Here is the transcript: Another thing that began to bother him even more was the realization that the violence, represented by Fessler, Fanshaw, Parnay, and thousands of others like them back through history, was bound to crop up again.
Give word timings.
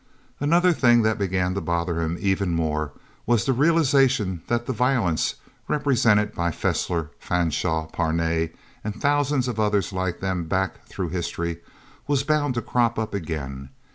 Another 0.39 0.73
thing 0.73 1.03
that 1.03 1.19
began 1.19 1.53
to 1.53 1.61
bother 1.61 2.01
him 2.01 2.17
even 2.19 2.55
more 2.55 2.91
was 3.27 3.45
the 3.45 3.53
realization 3.53 4.41
that 4.47 4.65
the 4.65 4.73
violence, 4.73 5.35
represented 5.67 6.33
by 6.33 6.49
Fessler, 6.49 7.11
Fanshaw, 7.19 7.85
Parnay, 7.91 8.49
and 8.83 8.95
thousands 8.99 9.47
of 9.47 9.59
others 9.59 9.93
like 9.93 10.19
them 10.19 10.45
back 10.45 10.87
through 10.87 11.09
history, 11.09 11.57
was 12.07 12.23
bound 12.23 12.55
to 12.55 12.63
crop 12.63 12.97
up 12.97 13.13
again. 13.13 13.69